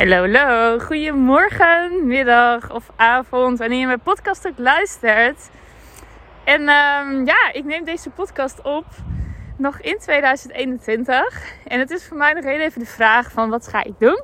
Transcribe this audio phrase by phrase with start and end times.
[0.00, 0.78] Hallo, hallo.
[0.78, 5.50] Goedemorgen, middag of avond, wanneer je mijn podcast ook luistert.
[6.44, 8.84] En um, ja, ik neem deze podcast op
[9.56, 11.54] nog in 2021.
[11.64, 14.22] En het is voor mij nog heel even de vraag van wat ga ik doen?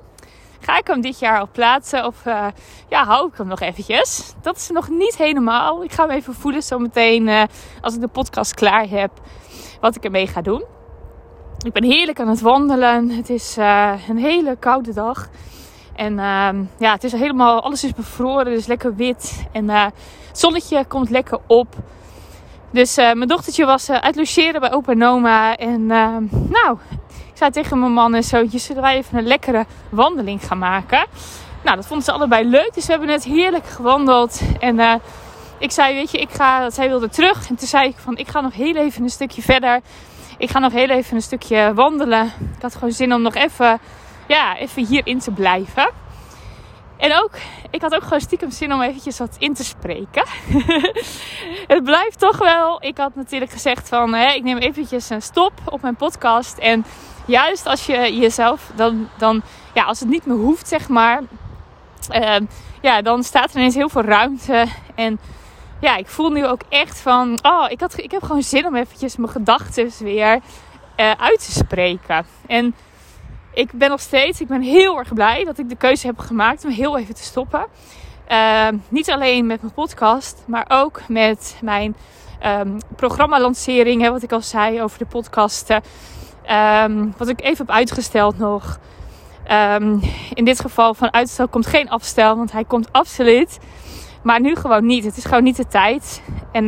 [0.61, 2.47] Ga ik hem dit jaar al plaatsen of uh,
[2.89, 4.35] ja, hou ik hem nog eventjes?
[4.43, 5.85] Dat is nog niet helemaal.
[5.85, 7.43] Ik ga hem even voelen zometeen uh,
[7.81, 9.11] als ik de podcast klaar heb
[9.81, 10.65] wat ik ermee ga doen.
[11.65, 13.11] Ik ben heerlijk aan het wandelen.
[13.11, 15.29] Het is uh, een hele koude dag.
[15.97, 19.47] En uh, ja, het is helemaal, alles is bevroren, dus lekker wit.
[19.53, 19.85] En uh,
[20.29, 21.75] het zonnetje komt lekker op.
[22.71, 25.57] Dus uh, mijn dochtertje was uit logeren bij opa en oma.
[25.57, 26.79] En nou,
[27.09, 31.07] ik zei tegen mijn man en zootje, zullen wij even een lekkere wandeling gaan maken?
[31.65, 32.75] Nou, dat vonden ze allebei leuk.
[32.75, 34.41] Dus we hebben net heerlijk gewandeld.
[34.61, 35.01] En
[35.59, 37.49] ik zei, weet je, ik ga, zij wilde terug.
[37.49, 39.81] En toen zei ik van, ik ga nog heel even een stukje verder.
[40.39, 42.25] Ik ga nog heel even een stukje wandelen.
[42.27, 43.81] Ik had gewoon zin om nog even
[44.27, 45.91] ja, even hierin te blijven.
[46.97, 47.31] En ook,
[47.71, 50.25] ik had ook gewoon stiekem zin om eventjes wat in te spreken.
[51.75, 52.83] het blijft toch wel.
[52.83, 56.59] Ik had natuurlijk gezegd van, hè, ik neem eventjes een stop op mijn podcast.
[56.59, 56.85] En
[57.27, 59.43] juist als je jezelf dan, dan
[59.75, 61.23] ja, als het niet meer hoeft, zeg maar.
[62.11, 62.37] Uh,
[62.81, 64.67] ja, dan staat er ineens heel veel ruimte.
[64.95, 65.19] En
[65.81, 68.77] ja, ik voel nu ook echt van, oh, ik, had, ik heb gewoon zin om
[68.77, 70.35] eventjes mijn gedachten weer
[70.97, 72.27] uh, uit te spreken.
[72.47, 72.75] En
[73.57, 76.65] ik ben nog steeds, ik ben heel erg blij dat ik de keuze heb gemaakt
[76.65, 77.67] om heel even te stoppen.
[78.29, 81.97] Uh, niet alleen met mijn podcast, maar ook met mijn
[82.45, 84.09] um, programma-lancering.
[84.09, 85.83] Wat ik al zei over de podcasten.
[86.51, 88.79] Um, wat ik even heb uitgesteld nog.
[90.35, 93.59] In dit geval van uitstel komt geen afstel, want hij komt absoluut.
[94.23, 95.05] Maar nu gewoon niet.
[95.05, 96.23] Het is gewoon niet de tijd.
[96.53, 96.67] En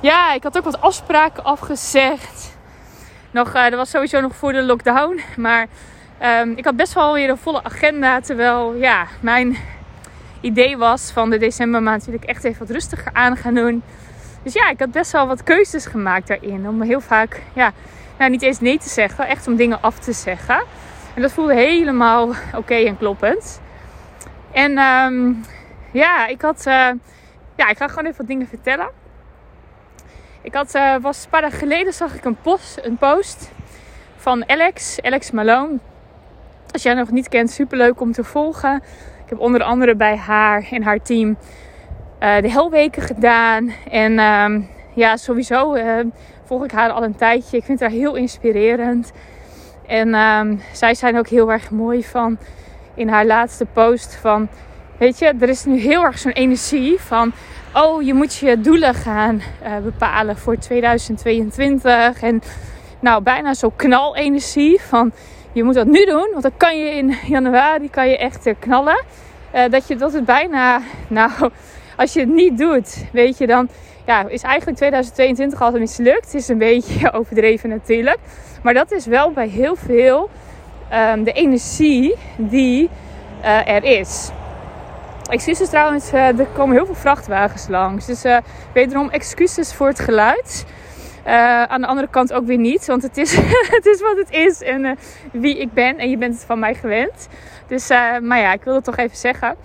[0.00, 2.53] ja, ik had ook wat afspraken afgezegd
[3.34, 5.20] nog, uh, dat was sowieso nog voor de lockdown.
[5.36, 5.66] Maar
[6.22, 8.20] um, ik had best wel weer een volle agenda.
[8.20, 9.56] Terwijl ja, mijn
[10.40, 13.82] idee was van de decembermaand wil ik echt even wat rustiger aan gaan doen.
[14.42, 16.68] Dus ja, ik had best wel wat keuzes gemaakt daarin.
[16.68, 17.72] Om heel vaak, ja,
[18.18, 19.26] nou niet eens nee te zeggen.
[19.26, 20.62] Echt om dingen af te zeggen.
[21.14, 22.28] En dat voelde helemaal
[22.60, 23.60] oké en kloppend.
[24.52, 25.44] En um,
[25.92, 26.64] ja, ik had...
[26.66, 26.90] Uh,
[27.56, 28.88] ja, ik ga gewoon even wat dingen vertellen.
[30.44, 33.50] Ik had, uh, was een paar dagen geleden zag ik een post, een post
[34.16, 35.78] van Alex, Alex Malone.
[36.70, 38.76] Als jij nog niet kent, super leuk om te volgen.
[39.24, 43.72] Ik heb onder andere bij haar en haar team uh, de helweken gedaan.
[43.90, 45.98] En uh, ja, sowieso uh,
[46.44, 47.56] volg ik haar al een tijdje.
[47.56, 49.12] Ik vind haar heel inspirerend.
[49.86, 52.38] En ehm, zij zijn ook heel erg mooi van
[52.94, 54.48] in haar laatste post van...
[54.98, 57.32] Weet je, er is nu heel erg zo'n energie van
[57.74, 62.22] oh, je moet je doelen gaan uh, bepalen voor 2022.
[62.22, 62.42] En
[63.00, 65.12] nou, bijna zo knalenergie van
[65.52, 66.28] je moet dat nu doen.
[66.30, 69.04] Want dan kan je in januari kan je echt uh, knallen.
[69.54, 71.50] Uh, dat je dat het bijna, nou,
[71.96, 73.68] als je het niet doet, weet je dan,
[74.06, 76.24] ja, is eigenlijk 2022 al mislukt.
[76.24, 78.18] Het is een beetje overdreven natuurlijk.
[78.62, 80.30] Maar dat is wel bij heel veel
[81.12, 82.90] um, de energie die
[83.42, 84.30] er is.
[85.30, 88.06] Excuses trouwens, uh, er komen heel veel vrachtwagens langs.
[88.06, 88.36] Dus uh,
[88.72, 90.64] wederom excuses voor het geluid.
[91.26, 93.36] Uh, aan de andere kant ook weer niet, want het is,
[93.76, 94.98] het is wat het is en
[95.32, 95.98] wie ik ben.
[95.98, 97.28] En je bent het van mij gewend.
[97.66, 97.88] Dus,
[98.22, 99.56] maar ja, ik wil het toch even zeggen.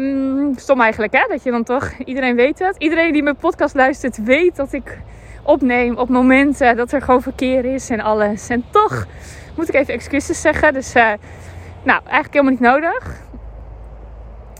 [0.00, 1.24] Um, stom eigenlijk, hè?
[1.28, 2.76] Dat je dan toch, iedereen weet het.
[2.78, 4.98] Iedereen die mijn podcast luistert, weet dat ik
[5.42, 8.48] opneem op momenten dat er gewoon verkeer is en alles.
[8.48, 9.06] En toch
[9.56, 10.72] moet ik even excuses zeggen.
[10.72, 13.26] Dus, nou, eigenlijk helemaal niet nodig.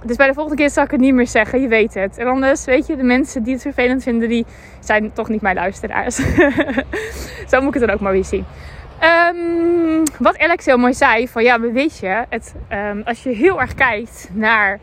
[0.05, 1.61] Dus bij de volgende keer zal ik het niet meer zeggen.
[1.61, 2.19] Je weet het.
[2.19, 4.47] En anders, weet je, de mensen die het vervelend vinden, die
[4.81, 6.17] zijn toch niet mijn luisteraars.
[7.51, 8.45] Zo moet ik het dan ook maar weer zien.
[9.03, 13.61] Um, wat Alex heel mooi zei, van ja, weet je, het, um, als je heel
[13.61, 14.79] erg kijkt naar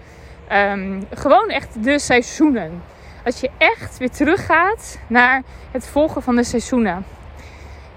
[0.51, 2.83] um, gewoon echt de seizoenen.
[3.25, 7.05] Als je echt weer teruggaat naar het volgen van de seizoenen.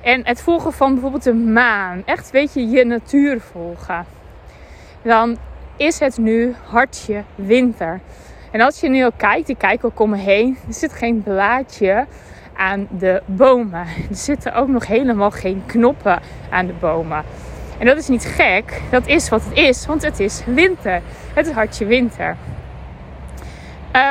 [0.01, 2.03] En het volgen van bijvoorbeeld de maan.
[2.05, 4.07] Echt, weet je, je natuur volgen.
[5.03, 5.39] Dan
[5.79, 8.01] is het nu hartje winter.
[8.51, 11.23] En als je nu ook kijkt, ik kijk ook om me heen, er zit geen
[11.23, 12.07] blaadje
[12.57, 13.87] aan de bomen.
[14.11, 16.21] Er zitten ook nog helemaal geen knoppen
[16.51, 17.25] aan de bomen.
[17.79, 21.03] En dat is niet gek, dat is wat het is, want het is winter.
[21.35, 22.37] Het is hartje winter.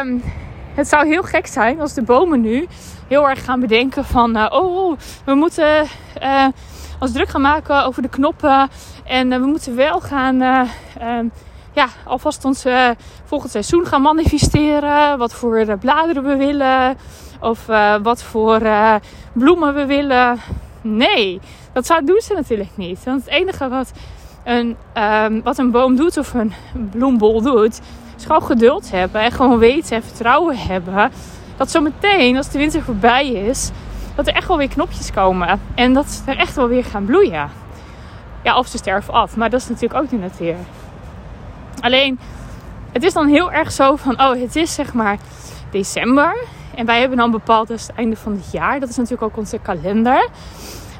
[0.01, 0.23] Um,
[0.73, 2.67] het zou heel gek zijn als de bomen nu
[3.07, 4.37] heel erg gaan bedenken van...
[4.37, 5.85] Uh, oh, we moeten
[6.21, 6.47] uh,
[6.99, 8.69] ons druk gaan maken over de knoppen.
[9.03, 11.25] En we moeten wel gaan ehm,
[11.77, 12.89] ja, alvast ons uh,
[13.23, 15.17] volgend seizoen gaan manifesteren.
[15.17, 16.97] Wat voor uh, bladeren we willen.
[17.39, 18.61] Of uh, wat voor
[19.33, 20.39] bloemen we willen.
[20.81, 21.39] Nee,
[21.73, 23.03] dat zou, doen ze natuurlijk niet.
[23.03, 23.91] Want het enige wat
[24.43, 26.53] een, ehm, wat een boom doet of een
[26.91, 27.81] bloembol doet,
[28.17, 31.11] is gewoon geduld hebben en gewoon weten en vertrouwen hebben
[31.57, 33.71] dat zometeen, als de winter voorbij is,
[34.15, 37.05] dat er echt wel weer knopjes komen en dat ze er echt wel weer gaan
[37.05, 37.49] bloeien.
[38.43, 40.55] Ja, of ze sterven af, maar dat is natuurlijk ook de natuur.
[41.87, 42.19] Alleen,
[42.91, 45.17] het is dan heel erg zo van, oh, het is zeg maar
[45.71, 46.37] december.
[46.75, 48.79] En wij hebben dan bepaald dat het einde van het jaar.
[48.79, 50.27] Dat is natuurlijk ook onze kalender.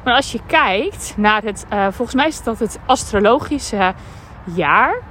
[0.04, 3.94] Maar als je kijkt naar het, uh, volgens mij is dat het astrologische
[4.44, 5.02] jaar.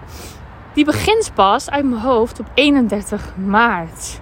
[0.73, 4.20] Die begint pas uit mijn hoofd op 31 maart.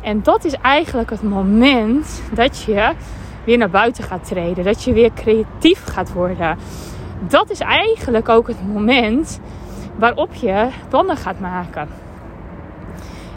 [0.00, 2.92] En dat is eigenlijk het moment dat je
[3.44, 4.64] weer naar buiten gaat treden.
[4.64, 6.58] Dat je weer creatief gaat worden.
[7.28, 9.40] Dat is eigenlijk ook het moment
[9.96, 11.88] waarop je plannen gaat maken.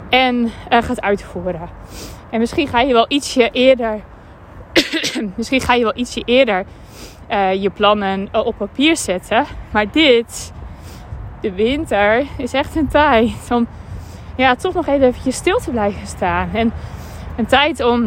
[0.08, 1.68] En uh, gaat uitvoeren.
[2.30, 4.00] En misschien ga je wel ietsje eerder.
[5.36, 6.64] misschien ga je wel ietsje eerder
[7.30, 9.44] uh, je plannen op papier zetten.
[9.70, 10.52] Maar dit,
[11.40, 13.66] de winter, is echt een tijd om
[14.36, 16.48] ja, toch nog even stil te blijven staan.
[16.52, 16.72] En
[17.36, 18.04] een tijd om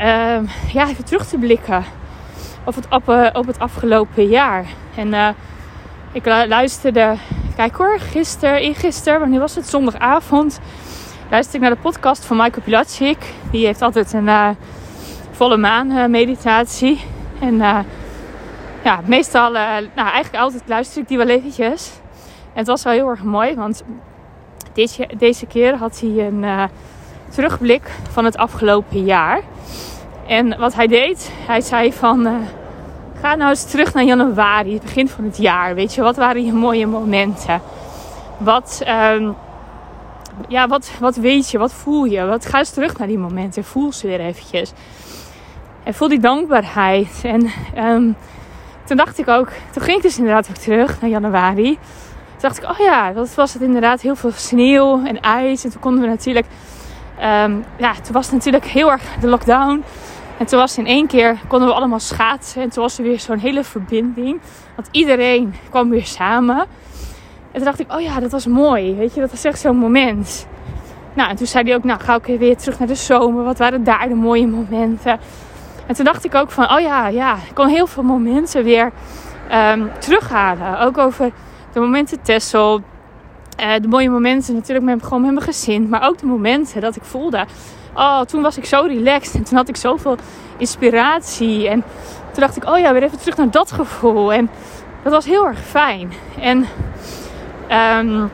[0.00, 0.38] uh,
[0.72, 1.84] ja, even terug te blikken
[2.64, 2.88] op het,
[3.34, 4.66] op, het afgelopen jaar.
[4.94, 5.34] En
[6.12, 7.14] ik luisterde,
[7.56, 9.68] kijk hoor, gisteren, eergisteren, wanneer was het?
[9.68, 10.60] Zondagavond.
[11.30, 13.18] Luisterde ik naar de podcast van Michael Pilatschik.
[13.50, 14.48] Die heeft altijd een uh,
[15.30, 17.00] volle maan meditatie.
[17.40, 17.56] En
[18.84, 21.92] ja, meestal, nou eigenlijk altijd luister ik die wel eventjes.
[22.52, 23.84] En het was wel heel erg mooi, want
[25.18, 26.68] deze, keer had hij een
[27.28, 29.40] terugblik van het afgelopen jaar.
[30.26, 32.46] En wat hij deed, hij zei van...
[33.20, 35.74] Ga nou eens terug naar januari, het begin van het jaar.
[35.74, 37.60] Weet je, wat waren je mooie momenten?
[38.38, 38.82] Wat,
[39.12, 39.36] um,
[40.48, 41.58] ja, wat, wat weet je?
[41.58, 42.24] Wat voel je?
[42.24, 43.64] Wat, ga eens terug naar die momenten.
[43.64, 44.72] Voel ze weer eventjes.
[45.82, 47.20] En voel die dankbaarheid.
[47.22, 48.16] En um,
[48.84, 49.48] toen dacht ik ook...
[49.72, 51.78] Toen ging ik dus inderdaad ook terug naar januari.
[52.30, 55.64] Toen dacht ik, oh ja, dat was het inderdaad heel veel sneeuw en ijs.
[55.64, 56.46] En toen konden we natuurlijk,
[57.18, 59.84] um, ja, toen was het natuurlijk heel erg de lockdown.
[60.38, 62.62] En toen was in één keer, konden we allemaal schaatsen.
[62.62, 64.40] En toen was er weer zo'n hele verbinding.
[64.74, 66.58] Want iedereen kwam weer samen.
[66.58, 66.66] En
[67.52, 68.94] toen dacht ik, oh ja, dat was mooi.
[68.94, 70.46] Weet je, dat was echt zo'n moment.
[71.14, 73.44] Nou, en toen zei hij ook, nou ga ik weer terug naar de zomer.
[73.44, 75.18] Wat waren daar de mooie momenten?
[75.86, 78.92] En toen dacht ik ook van, oh ja, ja, ik kon heel veel momenten weer
[79.52, 80.80] um, terughalen.
[80.80, 81.30] Ook over
[81.72, 82.80] de momenten Tessel.
[83.60, 85.88] Uh, de mooie momenten natuurlijk met, gewoon met mijn gezin.
[85.88, 87.46] Maar ook de momenten dat ik voelde.
[87.96, 89.34] Oh, toen was ik zo relaxed.
[89.34, 90.16] En toen had ik zoveel
[90.58, 91.68] inspiratie.
[91.68, 91.84] En
[92.32, 94.32] toen dacht ik, oh ja, weer even terug naar dat gevoel.
[94.32, 94.50] En
[95.02, 96.12] dat was heel erg fijn.
[96.40, 96.58] En
[97.98, 98.30] um,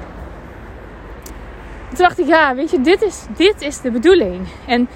[1.89, 4.47] toen dacht ik, ja, weet je, dit is, dit is de bedoeling.
[4.67, 4.89] En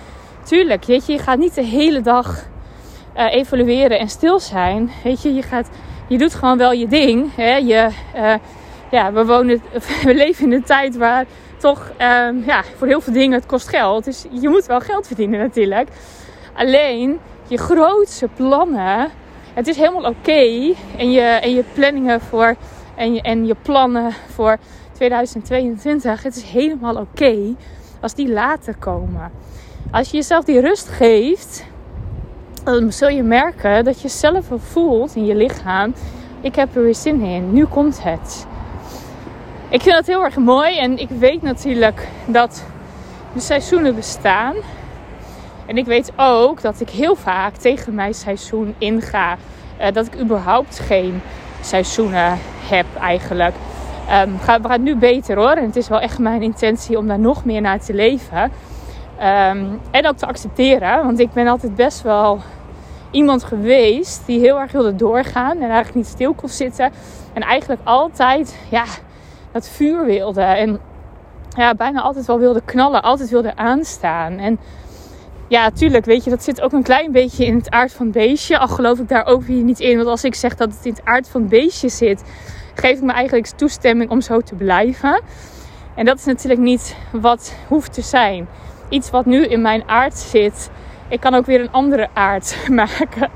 [0.44, 2.44] tuurlijk, weet je, je gaat niet de hele dag
[3.16, 4.90] uh, evalueren en stil zijn.
[5.04, 5.68] Weet je, je gaat
[6.08, 7.34] je doet gewoon wel je ding.
[7.34, 7.56] Hè?
[7.56, 8.34] Je, uh,
[8.90, 9.62] ja, we, wonen,
[10.04, 11.24] we leven in een tijd waar
[11.56, 14.04] toch um, ja, voor heel veel dingen het kost geld.
[14.04, 15.88] Dus je moet wel geld verdienen natuurlijk.
[16.54, 17.18] Alleen
[17.48, 19.08] je grootste plannen,
[19.54, 20.74] het is helemaal oké.
[20.96, 22.56] en, je, en je planningen voor
[22.94, 24.58] en je, en je plannen voor
[24.92, 27.54] 2022, het is helemaal oké
[28.00, 29.30] als die later komen.
[29.90, 31.64] Als je jezelf die rust geeft,
[32.64, 35.94] dan zul je merken dat je zelf voelt in je lichaam.
[36.40, 37.52] Ik heb er weer zin in.
[37.52, 38.46] Nu komt het.
[39.68, 40.78] Ik vind dat heel erg mooi.
[40.78, 42.64] En ik weet natuurlijk dat
[43.32, 44.54] de seizoenen bestaan.
[45.66, 49.36] En ik weet ook dat ik heel vaak tegen mijn seizoen inga.
[49.80, 51.22] Uh, dat ik überhaupt geen
[51.60, 53.54] seizoenen heb eigenlijk.
[54.24, 55.50] Um, gaat, gaat nu beter hoor.
[55.50, 58.42] En het is wel echt mijn intentie om daar nog meer naar te leven.
[58.42, 61.04] Um, en ook te accepteren.
[61.04, 62.40] Want ik ben altijd best wel
[63.10, 66.92] iemand geweest die heel erg wilde doorgaan en eigenlijk niet stil kon zitten.
[67.32, 68.84] En eigenlijk altijd ja,
[69.56, 70.40] dat vuur wilde.
[70.40, 70.80] En
[71.56, 74.38] ja, bijna altijd wel wilde knallen, altijd wilde aanstaan.
[74.38, 74.58] En
[75.48, 78.14] ja, tuurlijk, weet je, dat zit ook een klein beetje in het aard van het
[78.14, 78.58] beestje.
[78.58, 79.96] Al geloof ik daar ook weer niet in.
[79.96, 82.22] Want als ik zeg dat het in het aard van het beestje zit,
[82.74, 85.22] geef ik me eigenlijk toestemming om zo te blijven.
[85.94, 88.48] En dat is natuurlijk niet wat hoeft te zijn.
[88.88, 90.70] Iets wat nu in mijn aard zit,
[91.08, 93.30] ik kan ook weer een andere aard maken.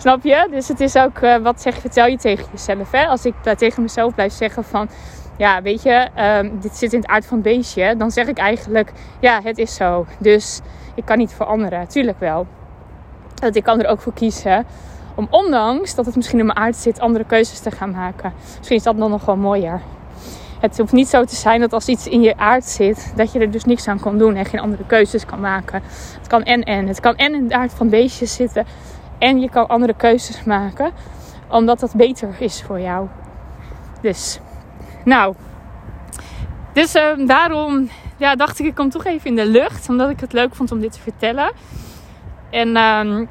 [0.00, 0.46] Snap je?
[0.50, 2.90] Dus het is ook, uh, wat zeg, vertel je tegen jezelf.
[2.90, 3.06] Hè?
[3.06, 4.88] Als ik daar tegen mezelf blijf zeggen van,
[5.36, 6.08] ja, weet je,
[6.42, 7.96] um, dit zit in het aard van het beestje.
[7.96, 10.06] Dan zeg ik eigenlijk, ja, het is zo.
[10.18, 10.60] Dus
[10.94, 11.88] ik kan niet veranderen.
[11.88, 12.46] Tuurlijk wel.
[13.34, 14.66] Dat ik kan er ook voor kiezen
[15.14, 18.32] om, ondanks dat het misschien in mijn aard zit, andere keuzes te gaan maken.
[18.56, 19.80] Misschien is dat dan nog wel mooier.
[20.60, 23.38] Het hoeft niet zo te zijn dat als iets in je aard zit, dat je
[23.38, 25.82] er dus niks aan kan doen en geen andere keuzes kan maken.
[26.18, 26.86] Het kan en en.
[26.86, 28.66] Het kan en in de aard van beestjes zitten
[29.20, 30.92] en je kan andere keuzes maken.
[31.48, 33.08] Omdat dat beter is voor jou.
[34.00, 34.40] Dus,
[35.04, 35.34] nou.
[36.72, 39.88] Dus ehm, daarom ja, dacht ik, ik kom toch even in de lucht.
[39.88, 41.52] Omdat ik het leuk vond om dit te vertellen.
[42.50, 43.24] En ehm,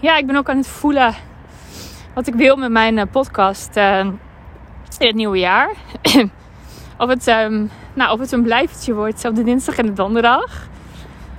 [0.00, 1.14] ja, ik ben ook aan het voelen
[2.14, 3.98] wat ik wil met mijn eh, podcast uh,
[4.98, 5.70] in het nieuwe jaar.
[6.98, 7.24] of, het,
[7.94, 10.68] nou, of het een blijvertje wordt op de dinsdag en de donderdag.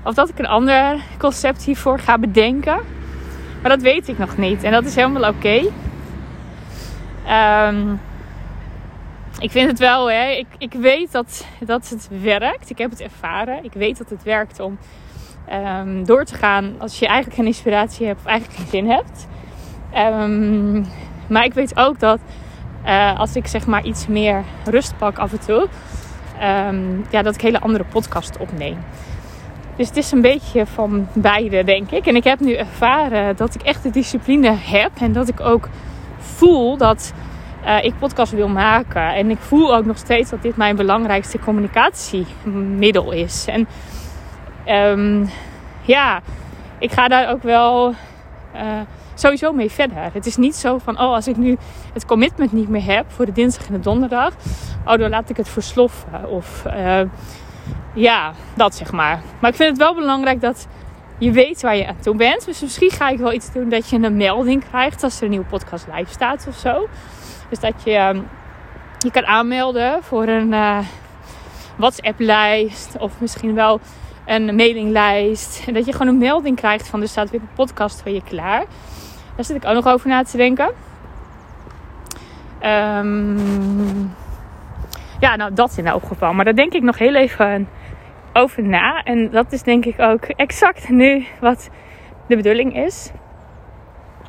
[0.04, 2.80] Of dat ik een ander concept hiervoor ga bedenken.
[3.62, 4.63] Maar dat weet ik nog niet.
[4.63, 5.62] En dat is helemaal oké.
[7.68, 8.00] Um,
[9.39, 10.30] ik vind het wel, hè.
[10.30, 12.70] Ik, ik weet dat, dat het werkt.
[12.70, 13.63] Ik heb het ervaren.
[13.63, 14.77] Ik weet dat het werkt om
[15.77, 19.27] um, door te gaan als je eigenlijk geen inspiratie hebt of eigenlijk geen zin hebt.
[19.98, 20.86] Um,
[21.27, 22.20] maar ik weet ook dat
[22.86, 25.68] uh, als ik zeg maar iets meer rust pak af en toe,
[27.10, 28.77] ja, dat ik hele andere podcast opneem.
[29.75, 32.06] Dus het is een beetje van beide, denk ik.
[32.06, 35.70] En ik heb nu ervaren dat ik echt de discipline heb en dat ik ook
[36.18, 37.13] voel dat
[37.66, 39.13] uh, ik podcast wil maken.
[39.13, 43.46] En ik voel ook nog steeds dat dit mijn belangrijkste communicatiemiddel is.
[43.48, 43.68] En
[44.68, 45.30] um,
[45.82, 46.22] ja,
[46.80, 47.94] ik ga daar ook wel
[48.56, 48.62] uh,
[49.13, 50.10] sowieso mee verder.
[50.13, 51.58] Het is niet zo van, oh, als ik nu
[51.94, 54.34] het commitment niet meer heb voor de dinsdag en de donderdag,
[54.86, 56.30] oh, dan laat ik het versloffen.
[56.30, 57.01] Of uh,
[57.93, 59.21] ja, dat zeg maar.
[59.39, 60.67] Maar ik vind het wel belangrijk dat
[61.17, 62.45] je weet waar je aan toe bent.
[62.45, 65.29] Dus misschien ga ik wel iets doen dat je een melding krijgt als er een
[65.29, 66.88] nieuwe podcast live staat of zo.
[67.50, 68.27] Dus dat je um,
[68.98, 70.79] je kan aanmelden voor een uh,
[71.75, 73.79] WhatsApp-lijst of misschien wel
[74.25, 75.63] een mailinglijst.
[75.67, 78.24] En dat je gewoon een melding krijgt van er staat weer een podcast voor je
[78.24, 78.65] klaar.
[79.36, 80.71] Daar zit ik ook nog over na te denken.
[82.63, 84.15] Um,
[85.19, 86.33] ja, nou dat in elk geval.
[86.33, 87.67] Maar daar denk ik nog heel even
[88.34, 89.04] over na.
[89.04, 91.70] En dat is denk ik ook exact nu wat
[92.28, 93.12] de bedoeling is.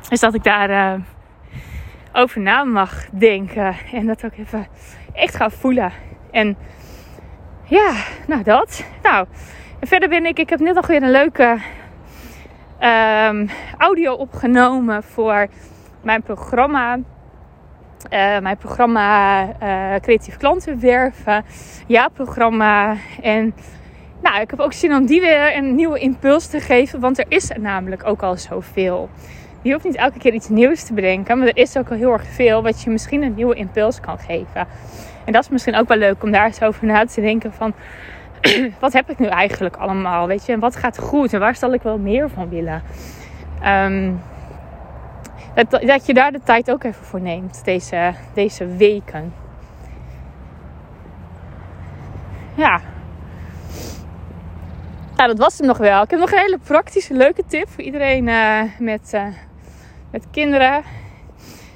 [0.09, 1.01] Is dat ik daar uh,
[2.13, 3.75] over na mag denken.
[3.91, 4.67] En dat ook even
[5.13, 5.91] echt ga voelen.
[6.31, 6.57] En
[7.63, 7.93] ja,
[8.27, 8.85] nou dat.
[9.03, 9.27] Nou,
[9.81, 11.57] verder ben ik, ik heb net nog weer een leuke
[12.79, 15.47] um, audio opgenomen voor
[16.01, 16.97] mijn programma.
[16.97, 21.45] Uh, mijn programma uh, Creatief Klanten Werven.
[21.87, 22.95] Ja, programma.
[23.21, 23.53] En
[24.23, 26.99] nou, ik heb ook zin om die weer een nieuwe impuls te geven.
[26.99, 29.09] Want er is namelijk ook al zoveel.
[29.61, 31.37] Je hoeft niet elke keer iets nieuws te bedenken.
[31.37, 34.19] Maar er is ook al heel erg veel wat je misschien een nieuwe impuls kan
[34.19, 34.67] geven.
[35.25, 37.73] En dat is misschien ook wel leuk om daar eens over na te denken van...
[38.79, 40.27] wat heb ik nu eigenlijk allemaal?
[40.27, 41.33] Weet je, en wat gaat goed?
[41.33, 42.83] En waar zal ik wel meer van willen?
[43.65, 44.21] Um,
[45.53, 49.33] dat, dat je daar de tijd ook even voor neemt, deze, deze weken.
[52.55, 52.81] Ja.
[55.23, 56.01] Nou, dat was hem nog wel.
[56.01, 59.25] Ik heb nog een hele praktische, leuke tip voor iedereen uh, met, uh,
[60.11, 60.83] met kinderen.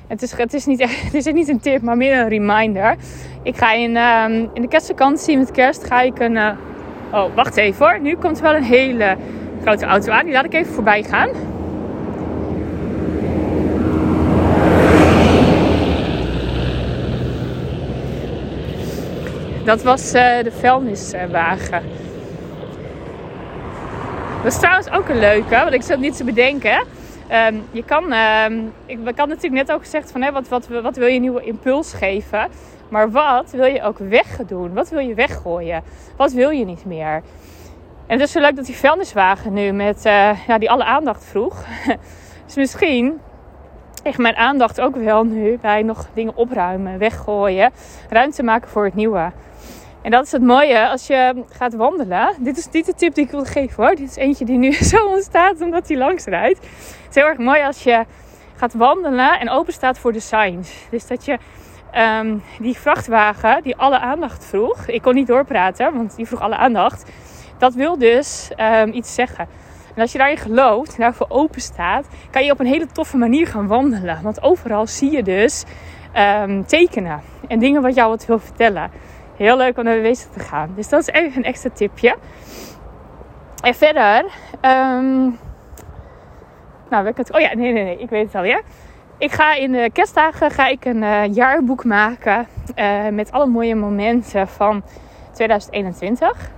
[0.08, 2.96] Het is, het, is niet, het is niet een tip, maar meer een reminder.
[3.44, 6.36] Ik ga in, um, in de kerstvakantie met kerst ga ik een...
[6.36, 6.52] Uh,
[7.12, 8.00] oh, wacht even hoor.
[8.00, 9.18] Nu komt wel een hele
[9.62, 10.24] grote auto aan.
[10.24, 11.30] Die laat ik even voorbij gaan.
[19.64, 22.07] Dat was de vuilniswagen.
[24.48, 26.86] Dat is trouwens ook een leuke, want ik zat niet te bedenken.
[27.32, 30.96] Um, je kan, um, ik, had natuurlijk net ook gezegd van hè, wat, wat, wat
[30.96, 32.48] wil je nieuwe impuls geven.
[32.90, 34.74] Maar wat wil je ook wegdoen?
[34.74, 35.84] Wat wil je weggooien?
[36.18, 37.24] Wat wil je niet meer?
[38.06, 41.26] En het is zo leuk dat die vuilniswagen nu met uh, ja, die alle aandacht
[41.26, 41.64] vroeg.
[42.46, 43.20] dus misschien
[44.04, 47.72] echt mijn aandacht ook wel nu bij nog dingen opruimen, weggooien,
[48.10, 49.32] ruimte maken voor het nieuwe.
[50.08, 52.36] En dat is het mooie als je gaat wandelen.
[52.40, 53.96] Dit is niet de tip die ik wil geven hoor.
[53.96, 56.60] Dit is eentje die nu zo ontstaat omdat hij langs rijdt.
[56.60, 58.06] Het is heel erg mooi als je
[58.56, 60.72] gaat wandelen en open staat voor de signs.
[60.90, 61.38] Dus dat je
[62.20, 64.88] um, die vrachtwagen die alle aandacht vroeg.
[64.88, 67.12] Ik kon niet doorpraten, want die vroeg alle aandacht.
[67.58, 69.48] Dat wil dus um, iets zeggen.
[69.96, 73.48] En als je daarin gelooft daarvoor open staat, kan je op een hele toffe manier
[73.48, 74.20] gaan wandelen.
[74.24, 75.64] Want overal zie je dus
[76.44, 78.92] um, tekenen en dingen wat jou wat wil vertellen.
[79.38, 80.74] Heel leuk om naar bezig te gaan.
[80.76, 82.16] Dus dat is even een extra tipje.
[83.64, 84.26] En verder.
[84.62, 85.40] Um,
[86.90, 87.34] nou, ik het.
[87.34, 87.98] Oh ja, nee, nee, nee.
[87.98, 88.62] Ik weet het alweer.
[89.18, 92.48] Ik ga in de kerstdagen ga ik een uh, jaarboek maken.
[92.76, 94.84] Uh, met alle mooie momenten van
[95.32, 96.52] 2021.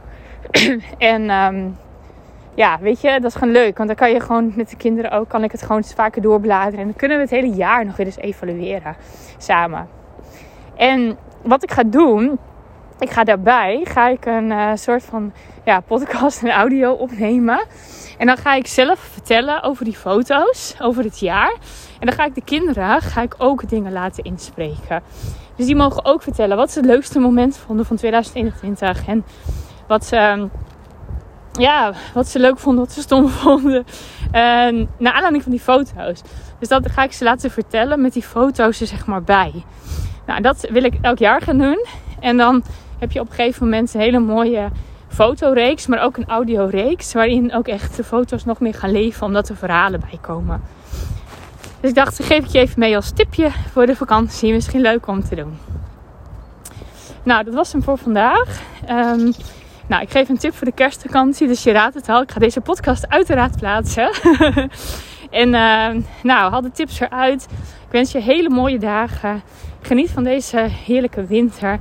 [0.97, 1.77] en um,
[2.53, 3.77] ja, weet je, dat is gewoon leuk.
[3.77, 6.79] Want dan kan je gewoon met de kinderen ook, kan ik het gewoon vaker doorbladeren.
[6.79, 8.95] En dan kunnen we het hele jaar nog weer eens evalueren
[9.37, 9.87] samen.
[10.75, 12.39] En wat ik ga doen,
[12.99, 15.33] ik ga daarbij ga ik een uh, soort van
[15.65, 17.65] ja, podcast en audio opnemen.
[18.17, 21.53] En dan ga ik zelf vertellen over die foto's, over het jaar.
[21.99, 25.03] En dan ga ik de kinderen ga ik ook dingen laten inspreken.
[25.55, 29.07] Dus die mogen ook vertellen wat ze het leukste moment vonden van 2021.
[29.07, 29.25] En
[29.87, 30.47] wat ze,
[31.51, 33.85] ja, wat ze leuk vonden, wat ze stom vonden.
[34.31, 36.21] En naar aanleiding van die foto's.
[36.59, 39.63] Dus dat ga ik ze laten vertellen met die foto's er zeg maar bij.
[40.25, 41.85] Nou, dat wil ik elk jaar gaan doen.
[42.19, 42.63] En dan
[42.99, 44.69] heb je op een gegeven moment een hele mooie
[45.07, 47.13] fotoreeks, maar ook een audioreeks.
[47.13, 50.61] Waarin ook echt de foto's nog meer gaan leven, omdat er verhalen bij komen.
[51.79, 54.53] Dus ik dacht, geef ik je even mee als tipje voor de vakantie.
[54.53, 55.57] Misschien leuk om te doen.
[57.23, 58.61] Nou, dat was hem voor vandaag.
[58.89, 59.33] Um,
[59.87, 61.47] nou, ik geef een tip voor de kerstvakantie.
[61.47, 62.21] Dus je raadt het al.
[62.21, 64.09] Ik ga deze podcast uiteraard plaatsen.
[65.43, 67.47] en uh, nou, haal de tips eruit.
[67.85, 69.41] Ik wens je hele mooie dagen.
[69.81, 71.79] Geniet van deze heerlijke winter.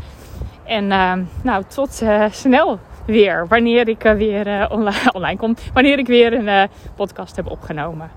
[0.68, 3.46] En uh, nou, tot uh, snel weer.
[3.48, 5.56] Wanneer ik weer uh, online, online kom.
[5.72, 8.10] Wanneer ik weer een podcast heb opgenomen.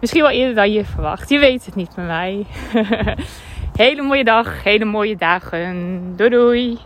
[0.00, 1.28] Misschien wel eerder dan je verwacht.
[1.28, 2.46] Je weet het niet met mij.
[3.76, 4.62] hele mooie dag.
[4.62, 6.12] Hele mooie dagen.
[6.16, 6.78] Doei doei.